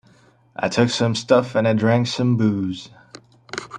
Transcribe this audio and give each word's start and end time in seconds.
I 0.55 0.67
took 0.67 0.89
some 0.89 1.13
stuff 1.13 1.53
and 1.53 1.67
I 1.67 1.73
drank 1.73 2.07
some 2.07 2.35
booze. 2.35 2.89